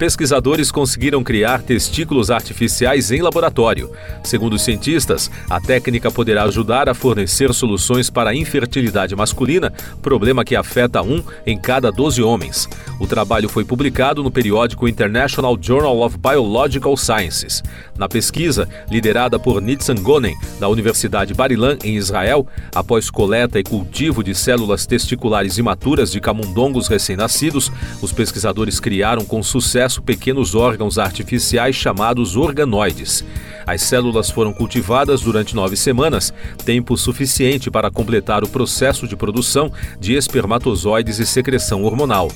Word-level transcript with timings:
Pesquisadores 0.00 0.72
conseguiram 0.72 1.22
criar 1.22 1.60
testículos 1.60 2.30
artificiais 2.30 3.10
em 3.10 3.20
laboratório. 3.20 3.90
Segundo 4.24 4.54
os 4.54 4.62
cientistas, 4.62 5.30
a 5.50 5.60
técnica 5.60 6.10
poderá 6.10 6.44
ajudar 6.44 6.88
a 6.88 6.94
fornecer 6.94 7.52
soluções 7.52 8.08
para 8.08 8.30
a 8.30 8.34
infertilidade 8.34 9.14
masculina, 9.14 9.70
problema 10.00 10.42
que 10.42 10.56
afeta 10.56 11.02
um 11.02 11.22
em 11.46 11.58
cada 11.58 11.92
12 11.92 12.22
homens. 12.22 12.66
O 12.98 13.06
trabalho 13.06 13.46
foi 13.46 13.62
publicado 13.62 14.22
no 14.22 14.30
periódico 14.30 14.88
International 14.88 15.54
Journal 15.60 16.00
of 16.00 16.16
Biological 16.16 16.96
Sciences. 16.96 17.62
Na 17.98 18.08
pesquisa, 18.08 18.66
liderada 18.90 19.38
por 19.38 19.60
Nitzan 19.60 19.96
Gonen, 19.96 20.34
da 20.58 20.66
Universidade 20.66 21.34
Barilan, 21.34 21.76
em 21.84 21.96
Israel, 21.96 22.46
após 22.74 23.10
coleta 23.10 23.60
e 23.60 23.62
cultivo 23.62 24.24
de 24.24 24.34
células 24.34 24.86
testiculares 24.86 25.58
imaturas 25.58 26.10
de 26.10 26.22
camundongos 26.22 26.88
recém-nascidos, 26.88 27.70
os 28.00 28.12
pesquisadores 28.12 28.80
criaram 28.80 29.26
com 29.26 29.42
sucesso 29.42 29.89
pequenos 29.98 30.54
órgãos 30.54 30.98
artificiais 30.98 31.74
chamados 31.74 32.36
organoides. 32.36 33.24
As 33.66 33.82
células 33.82 34.30
foram 34.30 34.52
cultivadas 34.52 35.20
durante 35.20 35.54
nove 35.54 35.76
semanas, 35.76 36.32
tempo 36.64 36.96
suficiente 36.96 37.70
para 37.70 37.90
completar 37.90 38.42
o 38.42 38.48
processo 38.48 39.06
de 39.06 39.16
produção 39.16 39.72
de 39.98 40.14
espermatozoides 40.14 41.18
e 41.18 41.26
secreção 41.26 41.84
hormonal. 41.84 42.30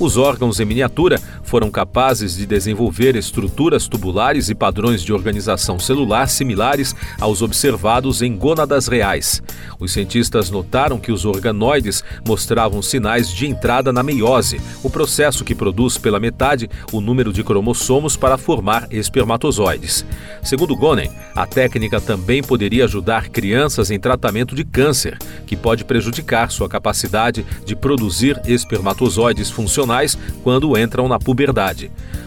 Os 0.00 0.16
órgãos 0.16 0.60
em 0.60 0.64
miniatura 0.64 1.20
foram 1.48 1.70
capazes 1.70 2.36
de 2.36 2.44
desenvolver 2.44 3.16
estruturas 3.16 3.88
tubulares 3.88 4.50
e 4.50 4.54
padrões 4.54 5.02
de 5.02 5.14
organização 5.14 5.78
celular 5.78 6.28
similares 6.28 6.94
aos 7.18 7.40
observados 7.40 8.20
em 8.20 8.36
gônadas 8.36 8.86
reais. 8.86 9.42
Os 9.80 9.92
cientistas 9.92 10.50
notaram 10.50 10.98
que 10.98 11.10
os 11.10 11.24
organoides 11.24 12.04
mostravam 12.26 12.82
sinais 12.82 13.32
de 13.32 13.46
entrada 13.46 13.92
na 13.92 14.02
meiose, 14.02 14.60
o 14.82 14.90
processo 14.90 15.42
que 15.42 15.54
produz 15.54 15.96
pela 15.96 16.20
metade 16.20 16.68
o 16.92 17.00
número 17.00 17.32
de 17.32 17.42
cromossomos 17.42 18.14
para 18.14 18.36
formar 18.36 18.86
espermatozoides. 18.90 20.04
Segundo 20.42 20.76
Gonen, 20.76 21.10
a 21.34 21.46
técnica 21.46 21.98
também 21.98 22.42
poderia 22.42 22.84
ajudar 22.84 23.30
crianças 23.30 23.90
em 23.90 23.98
tratamento 23.98 24.54
de 24.54 24.64
câncer, 24.64 25.16
que 25.46 25.56
pode 25.56 25.84
prejudicar 25.84 26.50
sua 26.50 26.68
capacidade 26.68 27.46
de 27.64 27.74
produzir 27.74 28.38
espermatozoides 28.44 29.50
funcionais 29.50 30.18
quando 30.42 30.76
entram 30.76 31.08
na 31.08 31.18
puberdade. 31.18 31.37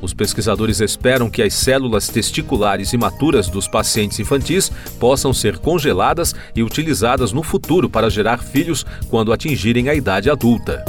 Os 0.00 0.12
pesquisadores 0.12 0.80
esperam 0.80 1.30
que 1.30 1.42
as 1.42 1.54
células 1.54 2.08
testiculares 2.08 2.92
imaturas 2.92 3.48
dos 3.48 3.68
pacientes 3.68 4.18
infantis 4.18 4.70
possam 4.98 5.32
ser 5.32 5.58
congeladas 5.58 6.34
e 6.56 6.62
utilizadas 6.62 7.32
no 7.32 7.42
futuro 7.42 7.88
para 7.88 8.10
gerar 8.10 8.38
filhos 8.38 8.84
quando 9.08 9.32
atingirem 9.32 9.88
a 9.88 9.94
idade 9.94 10.28
adulta. 10.28 10.84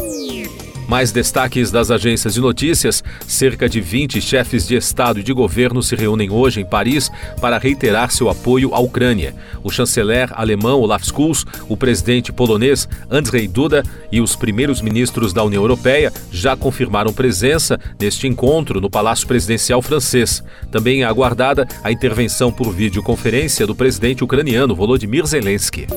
Mais 0.93 1.11
destaques 1.11 1.71
das 1.71 1.89
agências 1.89 2.35
de 2.35 2.39
notícias: 2.39 3.03
cerca 3.25 3.67
de 3.67 3.81
20 3.81 4.21
chefes 4.21 4.67
de 4.67 4.75
Estado 4.75 5.19
e 5.19 5.23
de 5.23 5.33
governo 5.33 5.81
se 5.81 5.95
reúnem 5.95 6.29
hoje 6.29 6.61
em 6.61 6.65
Paris 6.65 7.09
para 7.41 7.57
reiterar 7.57 8.11
seu 8.11 8.29
apoio 8.29 8.75
à 8.75 8.79
Ucrânia. 8.79 9.33
O 9.63 9.71
chanceler 9.71 10.29
alemão 10.33 10.81
Olaf 10.81 11.03
Scholz, 11.03 11.45
o 11.67 11.75
presidente 11.75 12.31
polonês 12.31 12.87
Andrzej 13.09 13.47
Duda 13.47 13.81
e 14.11 14.21
os 14.21 14.35
primeiros 14.35 14.81
ministros 14.81 15.33
da 15.33 15.43
União 15.43 15.63
Europeia 15.63 16.13
já 16.31 16.55
confirmaram 16.55 17.11
presença 17.11 17.79
neste 17.99 18.27
encontro 18.27 18.79
no 18.79 18.87
Palácio 18.87 19.25
Presidencial 19.25 19.81
francês. 19.81 20.43
Também 20.69 21.01
é 21.01 21.05
aguardada 21.05 21.67
a 21.83 21.91
intervenção 21.91 22.51
por 22.51 22.71
videoconferência 22.71 23.65
do 23.65 23.73
presidente 23.73 24.23
ucraniano 24.23 24.75
Volodymyr 24.75 25.25
Zelensky. 25.25 25.87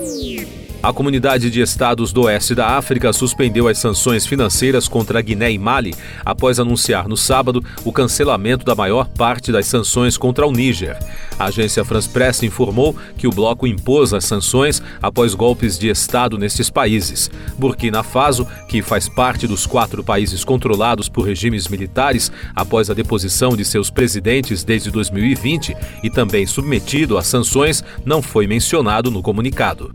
A 0.87 0.93
comunidade 0.93 1.51
de 1.51 1.61
estados 1.61 2.13
do 2.13 2.23
oeste 2.23 2.55
da 2.55 2.77
África 2.77 3.13
suspendeu 3.13 3.67
as 3.67 3.77
sanções 3.77 4.25
financeiras 4.25 4.87
contra 4.87 5.21
Guiné 5.21 5.51
e 5.51 5.59
Mali 5.59 5.93
após 6.25 6.61
anunciar 6.61 7.09
no 7.09 7.17
sábado 7.17 7.61
o 7.85 7.91
cancelamento 7.91 8.65
da 8.65 8.73
maior 8.73 9.09
parte 9.09 9.51
das 9.51 9.67
sanções 9.67 10.17
contra 10.17 10.47
o 10.47 10.53
Níger. 10.53 10.97
A 11.37 11.47
agência 11.47 11.85
France 11.85 12.09
Press 12.09 12.41
informou 12.45 12.95
que 13.19 13.27
o 13.27 13.33
bloco 13.33 13.67
impôs 13.67 14.15
as 14.15 14.27
sanções 14.27 14.81
após 15.03 15.35
golpes 15.35 15.77
de 15.77 15.89
Estado 15.89 16.39
nestes 16.39 16.71
países. 16.71 17.29
Burkina 17.59 18.05
Faso, 18.05 18.47
que 18.69 18.81
faz 18.81 19.09
parte 19.09 19.49
dos 19.49 19.67
quatro 19.67 20.05
países 20.05 20.45
controlados 20.45 21.09
por 21.09 21.23
regimes 21.23 21.67
militares 21.67 22.31
após 22.55 22.89
a 22.91 22.95
deposição 22.95 23.57
de 23.57 23.65
seus 23.65 23.91
presidentes 23.91 24.63
desde 24.63 24.93
2020 24.93 25.77
e 26.05 26.09
também 26.09 26.47
submetido 26.47 27.19
a 27.19 27.25
sanções, 27.25 27.83
não 28.05 28.23
foi 28.23 28.47
mencionado 28.47 29.11
no 29.11 29.21
comunicado. 29.21 29.91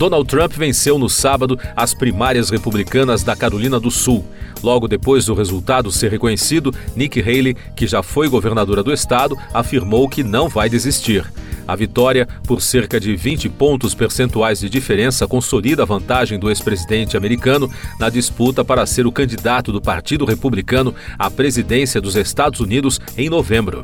Donald 0.00 0.26
Trump 0.26 0.54
venceu 0.54 0.98
no 0.98 1.10
sábado 1.10 1.58
as 1.76 1.92
primárias 1.92 2.48
republicanas 2.48 3.22
da 3.22 3.36
Carolina 3.36 3.78
do 3.78 3.90
Sul. 3.90 4.24
Logo 4.62 4.88
depois 4.88 5.26
do 5.26 5.34
resultado 5.34 5.92
ser 5.92 6.10
reconhecido, 6.10 6.74
Nikki 6.96 7.20
Haley, 7.20 7.54
que 7.76 7.86
já 7.86 8.02
foi 8.02 8.26
governadora 8.26 8.82
do 8.82 8.94
estado, 8.94 9.36
afirmou 9.52 10.08
que 10.08 10.24
não 10.24 10.48
vai 10.48 10.70
desistir. 10.70 11.30
A 11.68 11.76
vitória, 11.76 12.26
por 12.46 12.62
cerca 12.62 12.98
de 12.98 13.14
20 13.14 13.50
pontos 13.50 13.94
percentuais 13.94 14.60
de 14.60 14.70
diferença, 14.70 15.28
consolida 15.28 15.82
a 15.82 15.86
vantagem 15.86 16.38
do 16.38 16.48
ex-presidente 16.48 17.14
americano 17.14 17.70
na 17.98 18.08
disputa 18.08 18.64
para 18.64 18.86
ser 18.86 19.06
o 19.06 19.12
candidato 19.12 19.70
do 19.70 19.82
Partido 19.82 20.24
Republicano 20.24 20.94
à 21.18 21.30
presidência 21.30 22.00
dos 22.00 22.16
Estados 22.16 22.60
Unidos 22.60 22.98
em 23.18 23.28
novembro. 23.28 23.82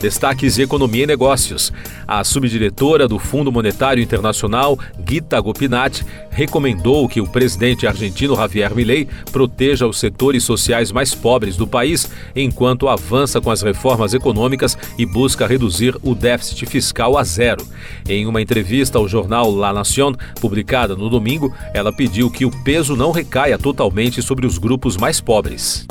Destaques 0.00 0.54
de 0.54 0.62
Economia 0.62 1.04
e 1.04 1.06
Negócios. 1.06 1.72
A 2.06 2.22
subdiretora 2.22 3.08
do 3.08 3.18
Fundo 3.18 3.50
Monetário 3.50 4.02
Internacional, 4.02 4.78
Gita 5.08 5.40
Gopinath, 5.40 6.04
recomendou 6.30 7.08
que 7.08 7.20
o 7.20 7.26
presidente 7.26 7.86
argentino 7.86 8.36
Javier 8.36 8.74
Milei 8.74 9.08
proteja 9.32 9.86
os 9.86 9.98
setores 9.98 10.44
sociais 10.44 10.92
mais 10.92 11.14
pobres 11.14 11.56
do 11.56 11.66
país 11.66 12.08
enquanto 12.34 12.88
avança 12.88 13.40
com 13.40 13.50
as 13.50 13.62
reformas 13.62 14.14
econômicas 14.14 14.78
e 14.96 15.04
busca 15.04 15.46
reduzir 15.46 15.96
o 16.02 16.14
déficit 16.14 16.66
fiscal 16.66 17.18
a 17.18 17.24
zero. 17.24 17.66
Em 18.08 18.26
uma 18.26 18.40
entrevista 18.40 18.98
ao 18.98 19.08
jornal 19.08 19.50
La 19.50 19.72
Nación, 19.72 20.14
publicada 20.40 20.94
no 20.94 21.10
domingo, 21.10 21.52
ela 21.74 21.92
pediu 21.92 22.30
que 22.30 22.44
o 22.44 22.50
peso 22.62 22.94
não 22.94 23.10
recaia 23.10 23.58
totalmente 23.58 24.22
sobre 24.22 24.46
os 24.46 24.58
grupos 24.58 24.96
mais 24.96 25.20
pobres. 25.20 25.86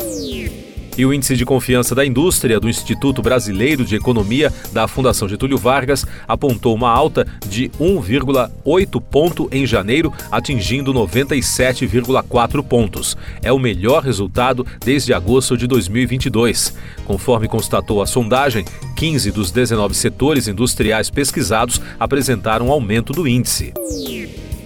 E 0.97 1.05
o 1.05 1.13
índice 1.13 1.37
de 1.37 1.45
confiança 1.45 1.93
da 1.93 2.03
indústria 2.03 2.59
do 2.59 2.67
Instituto 2.67 3.21
Brasileiro 3.21 3.85
de 3.85 3.95
Economia 3.95 4.51
da 4.73 4.87
Fundação 4.87 5.29
Getúlio 5.29 5.57
Vargas 5.57 6.05
apontou 6.27 6.73
uma 6.73 6.89
alta 6.89 7.27
de 7.47 7.69
1,8 7.79 8.99
ponto 8.99 9.47
em 9.51 9.65
janeiro, 9.67 10.11
atingindo 10.31 10.91
97,4 10.91 12.63
pontos. 12.63 13.15
É 13.43 13.51
o 13.51 13.59
melhor 13.59 14.01
resultado 14.01 14.65
desde 14.83 15.13
agosto 15.13 15.55
de 15.55 15.67
2022. 15.67 16.73
Conforme 17.05 17.47
constatou 17.47 18.01
a 18.01 18.07
sondagem, 18.07 18.65
15 18.95 19.31
dos 19.31 19.51
19 19.51 19.93
setores 19.93 20.47
industriais 20.47 21.11
pesquisados 21.11 21.79
apresentaram 21.99 22.71
aumento 22.71 23.13
do 23.13 23.27
índice. 23.27 23.71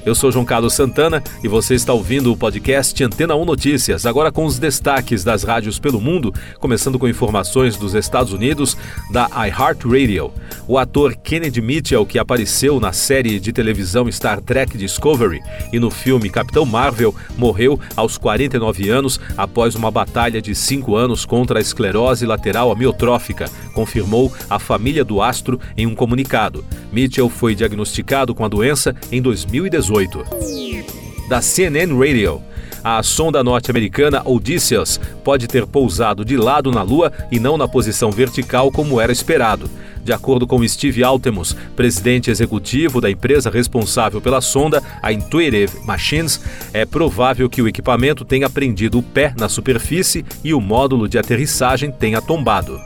Eu 0.03 0.15
sou 0.15 0.31
João 0.31 0.43
Carlos 0.43 0.73
Santana 0.73 1.21
e 1.43 1.47
você 1.47 1.75
está 1.75 1.93
ouvindo 1.93 2.31
o 2.31 2.37
podcast 2.37 3.03
Antena 3.03 3.35
1 3.35 3.45
Notícias, 3.45 4.03
agora 4.07 4.31
com 4.31 4.45
os 4.45 4.57
destaques 4.57 5.23
das 5.23 5.43
rádios 5.43 5.77
pelo 5.77 6.01
mundo, 6.01 6.33
começando 6.59 6.97
com 6.97 7.07
informações 7.07 7.77
dos 7.77 7.93
Estados 7.93 8.33
Unidos 8.33 8.75
da 9.11 9.29
iHeartRadio. 9.47 10.31
O 10.67 10.79
ator 10.79 11.15
Kennedy 11.15 11.61
Mitchell, 11.61 12.03
que 12.03 12.17
apareceu 12.17 12.79
na 12.79 12.91
série 12.91 13.39
de 13.39 13.53
televisão 13.53 14.11
Star 14.11 14.41
Trek 14.41 14.75
Discovery 14.75 15.39
e 15.71 15.79
no 15.79 15.91
filme 15.91 16.31
Capitão 16.31 16.65
Marvel, 16.65 17.13
morreu 17.37 17.79
aos 17.95 18.17
49 18.17 18.89
anos 18.89 19.19
após 19.37 19.75
uma 19.75 19.91
batalha 19.91 20.41
de 20.41 20.55
cinco 20.55 20.95
anos 20.95 21.25
contra 21.25 21.59
a 21.59 21.61
esclerose 21.61 22.25
lateral 22.25 22.71
amiotrófica, 22.71 23.45
confirmou 23.71 24.33
a 24.49 24.57
família 24.57 25.05
do 25.05 25.21
astro 25.21 25.59
em 25.77 25.85
um 25.85 25.93
comunicado. 25.93 26.65
Mitchell 26.91 27.29
foi 27.29 27.53
diagnosticado 27.53 28.33
com 28.33 28.43
a 28.43 28.47
doença 28.47 28.95
em 29.11 29.21
2018. 29.21 29.90
2018. 29.91 31.27
Da 31.27 31.41
CNN 31.41 31.93
Radio. 31.97 32.41
A 32.83 33.03
sonda 33.03 33.43
norte-americana 33.43 34.23
Odysseus 34.25 34.99
pode 35.23 35.47
ter 35.47 35.67
pousado 35.67 36.25
de 36.25 36.35
lado 36.35 36.71
na 36.71 36.81
Lua 36.81 37.11
e 37.29 37.39
não 37.39 37.57
na 37.57 37.67
posição 37.67 38.09
vertical 38.09 38.71
como 38.71 38.99
era 38.99 39.11
esperado. 39.11 39.69
De 40.03 40.11
acordo 40.11 40.47
com 40.47 40.67
Steve 40.67 41.03
Altemus, 41.03 41.55
presidente 41.75 42.31
executivo 42.31 42.99
da 42.99 43.11
empresa 43.11 43.51
responsável 43.51 44.19
pela 44.19 44.41
sonda, 44.41 44.81
a 44.99 45.11
Intuitive 45.13 45.77
Machines, 45.85 46.41
é 46.73 46.85
provável 46.85 47.47
que 47.47 47.61
o 47.61 47.67
equipamento 47.67 48.25
tenha 48.25 48.49
prendido 48.49 48.97
o 48.97 49.03
pé 49.03 49.35
na 49.37 49.47
superfície 49.47 50.25
e 50.43 50.53
o 50.53 50.61
módulo 50.61 51.07
de 51.07 51.19
aterrissagem 51.19 51.91
tenha 51.91 52.19
tombado. 52.19 52.79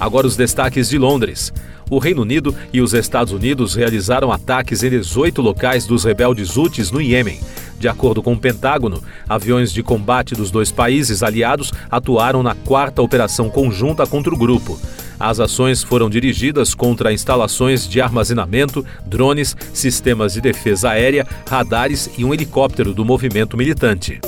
Agora 0.00 0.26
os 0.26 0.36
destaques 0.36 0.88
de 0.88 0.98
Londres 0.98 1.52
o 1.90 1.98
Reino 1.98 2.22
Unido 2.22 2.54
e 2.72 2.80
os 2.80 2.94
Estados 2.94 3.32
Unidos 3.32 3.74
realizaram 3.74 4.32
ataques 4.32 4.82
em 4.82 4.90
18 4.90 5.40
locais 5.40 5.86
dos 5.86 6.04
rebeldes 6.04 6.56
Houthis 6.56 6.90
no 6.90 7.00
Iêmen. 7.00 7.40
De 7.78 7.86
acordo 7.86 8.22
com 8.22 8.32
o 8.32 8.38
Pentágono, 8.38 9.02
aviões 9.28 9.72
de 9.72 9.82
combate 9.82 10.34
dos 10.34 10.50
dois 10.50 10.72
países 10.72 11.22
aliados 11.22 11.72
atuaram 11.90 12.42
na 12.42 12.54
quarta 12.54 13.00
operação 13.00 13.48
conjunta 13.48 14.06
contra 14.06 14.34
o 14.34 14.36
grupo. 14.36 14.78
As 15.18 15.40
ações 15.40 15.82
foram 15.82 16.08
dirigidas 16.08 16.74
contra 16.74 17.12
instalações 17.12 17.88
de 17.88 18.00
armazenamento, 18.00 18.84
drones, 19.04 19.56
sistemas 19.72 20.34
de 20.34 20.40
defesa 20.40 20.90
aérea, 20.90 21.26
radares 21.48 22.10
e 22.16 22.24
um 22.24 22.32
helicóptero 22.32 22.94
do 22.94 23.04
movimento 23.04 23.56
militante. 23.56 24.20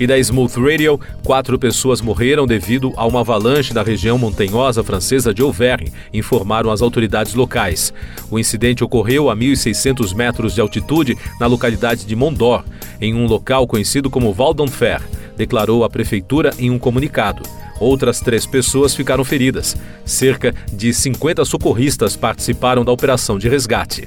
E 0.00 0.06
da 0.06 0.16
Smooth 0.16 0.60
Radio, 0.60 1.00
quatro 1.24 1.58
pessoas 1.58 2.00
morreram 2.00 2.46
devido 2.46 2.92
a 2.96 3.04
uma 3.04 3.20
avalanche 3.20 3.74
na 3.74 3.82
região 3.82 4.16
montanhosa 4.16 4.84
francesa 4.84 5.34
de 5.34 5.42
Auvergne, 5.42 5.92
informaram 6.14 6.70
as 6.70 6.80
autoridades 6.80 7.34
locais. 7.34 7.92
O 8.30 8.38
incidente 8.38 8.84
ocorreu 8.84 9.28
a 9.28 9.36
1.600 9.36 10.14
metros 10.14 10.54
de 10.54 10.60
altitude 10.60 11.16
na 11.40 11.46
localidade 11.46 12.06
de 12.06 12.14
Mondor, 12.14 12.64
em 13.00 13.12
um 13.12 13.26
local 13.26 13.66
conhecido 13.66 14.08
como 14.08 14.32
Val 14.32 14.54
d'Enfer, 14.54 15.00
declarou 15.36 15.82
a 15.82 15.90
prefeitura 15.90 16.52
em 16.58 16.70
um 16.70 16.78
comunicado. 16.78 17.42
Outras 17.80 18.20
três 18.20 18.46
pessoas 18.46 18.94
ficaram 18.94 19.24
feridas. 19.24 19.76
Cerca 20.04 20.54
de 20.72 20.92
50 20.92 21.44
socorristas 21.44 22.16
participaram 22.16 22.84
da 22.84 22.92
operação 22.92 23.38
de 23.38 23.48
resgate. 23.48 24.06